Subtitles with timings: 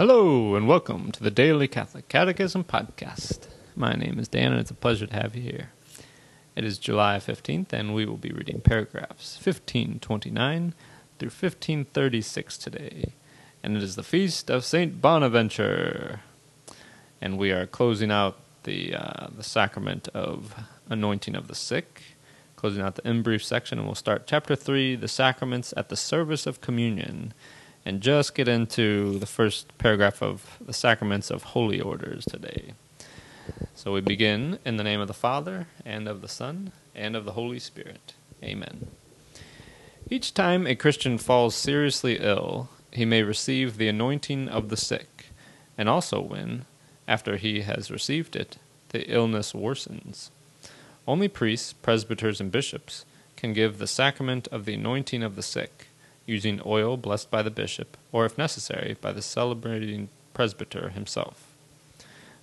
[0.00, 3.48] Hello, and welcome to the Daily Catholic Catechism Podcast.
[3.76, 5.72] My name is Dan, and it's a pleasure to have you here.
[6.56, 10.72] It is July 15th, and we will be reading paragraphs 1529
[11.18, 13.12] through 1536 today.
[13.62, 15.02] And it is the feast of St.
[15.02, 16.20] Bonaventure.
[17.20, 20.54] And we are closing out the, uh, the sacrament of
[20.88, 22.16] anointing of the sick,
[22.56, 25.96] closing out the in brief section, and we'll start chapter 3 the sacraments at the
[25.96, 27.34] service of communion
[27.84, 32.72] and just get into the first paragraph of the sacraments of holy orders today.
[33.74, 37.24] So we begin in the name of the Father, and of the Son, and of
[37.24, 38.14] the Holy Spirit.
[38.42, 38.88] Amen.
[40.08, 45.26] Each time a Christian falls seriously ill, he may receive the anointing of the sick,
[45.78, 46.64] and also when,
[47.06, 48.58] after he has received it,
[48.90, 50.30] the illness worsens.
[51.06, 53.04] Only priests, presbyters, and bishops
[53.36, 55.86] can give the sacrament of the anointing of the sick
[56.30, 61.52] using oil blessed by the bishop, or if necessary, by the celebrating presbyter himself.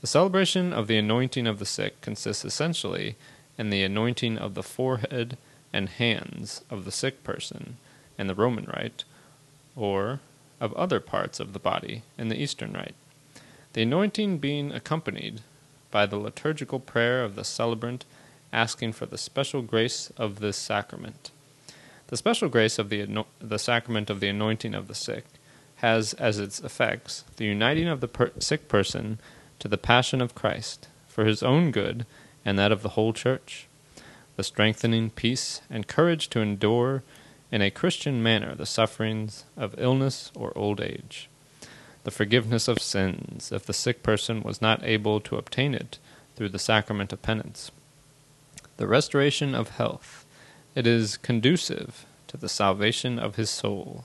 [0.00, 3.16] The celebration of the anointing of the sick consists essentially
[3.58, 5.36] in the anointing of the forehead
[5.72, 7.76] and hands of the sick person
[8.18, 9.04] in the Roman rite,
[9.74, 10.20] or
[10.60, 12.94] of other parts of the body in the Eastern rite.
[13.72, 15.40] The anointing being accompanied
[15.90, 18.04] by the liturgical prayer of the celebrant
[18.52, 21.30] asking for the special grace of this sacrament.
[22.10, 25.26] The special grace of the, the sacrament of the anointing of the sick
[25.76, 29.20] has as its effects the uniting of the per- sick person
[29.60, 32.04] to the passion of Christ for his own good
[32.44, 33.68] and that of the whole church,
[34.34, 37.04] the strengthening peace and courage to endure
[37.52, 41.28] in a Christian manner the sufferings of illness or old age,
[42.02, 45.98] the forgiveness of sins if the sick person was not able to obtain it
[46.34, 47.70] through the sacrament of penance,
[48.78, 50.26] the restoration of health
[50.74, 54.04] it is conducive to the salvation of his soul,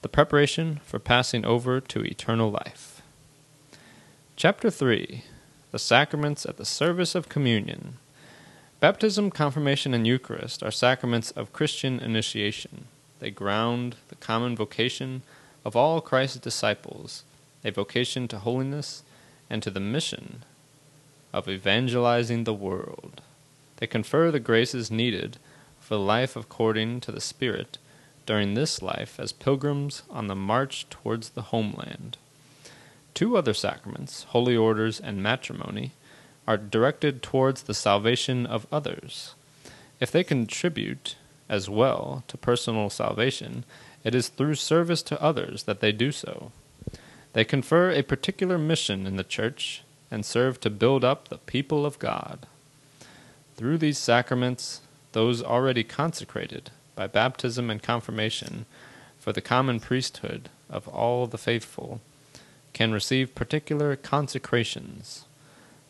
[0.00, 3.02] the preparation for passing over to eternal life.
[4.34, 5.24] Chapter 3
[5.72, 7.98] The Sacraments at the Service of Communion.
[8.80, 12.86] Baptism, Confirmation, and Eucharist are sacraments of Christian initiation.
[13.20, 15.22] They ground the common vocation
[15.64, 17.24] of all Christ's disciples,
[17.62, 19.02] a vocation to holiness
[19.50, 20.44] and to the mission
[21.32, 23.20] of evangelizing the world.
[23.76, 25.38] They confer the graces needed
[25.84, 27.76] for life according to the Spirit
[28.24, 32.16] during this life as pilgrims on the march towards the homeland.
[33.12, 35.92] Two other sacraments, holy orders and matrimony,
[36.48, 39.34] are directed towards the salvation of others.
[40.00, 41.16] If they contribute
[41.50, 43.64] as well to personal salvation,
[44.04, 46.50] it is through service to others that they do so.
[47.34, 51.84] They confer a particular mission in the Church and serve to build up the people
[51.84, 52.46] of God.
[53.56, 54.80] Through these sacraments,
[55.14, 58.66] those already consecrated by baptism and confirmation
[59.16, 62.00] for the common priesthood of all the faithful
[62.72, 65.24] can receive particular consecrations.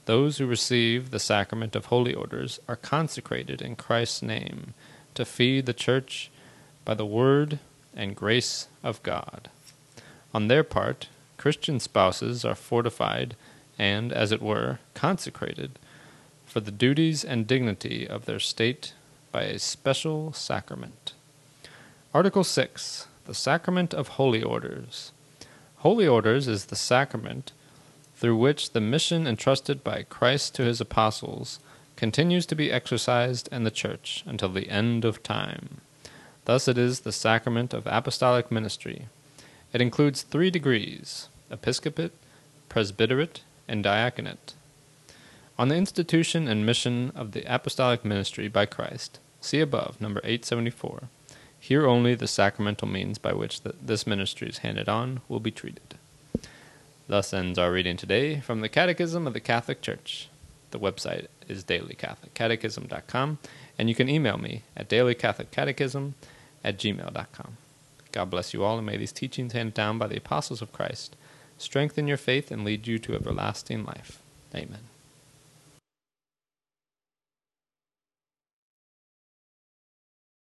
[0.04, 4.74] Those who receive the sacrament of holy orders are consecrated in Christ's name
[5.14, 6.30] to feed the church
[6.84, 7.60] by the word
[7.96, 9.48] and grace of God.
[10.34, 11.08] On their part,
[11.38, 13.36] Christian spouses are fortified
[13.78, 15.78] and, as it were, consecrated
[16.44, 18.92] for the duties and dignity of their state
[19.34, 21.12] by a special sacrament.
[22.14, 25.10] Article 6 The Sacrament of Holy Orders.
[25.78, 27.50] Holy Orders is the sacrament
[28.14, 31.58] through which the mission entrusted by Christ to his apostles
[31.96, 35.80] continues to be exercised in the Church until the end of time.
[36.44, 39.08] Thus, it is the sacrament of apostolic ministry.
[39.72, 42.12] It includes three degrees episcopate,
[42.68, 44.54] presbyterate, and diaconate.
[45.58, 51.10] On the institution and mission of the apostolic ministry by Christ, See above, number 874.
[51.60, 55.50] Here only the sacramental means by which the, this ministry is handed on will be
[55.50, 55.96] treated.
[57.08, 60.30] Thus ends our reading today from the Catechism of the Catholic Church.
[60.70, 63.38] The website is dailycatholiccatechism.com,
[63.78, 66.14] and you can email me at dailycatholiccatechism
[66.64, 67.56] at gmail.com.
[68.12, 71.16] God bless you all, and may these teachings handed down by the apostles of Christ
[71.58, 74.20] strengthen your faith and lead you to everlasting life.
[74.54, 74.93] Amen.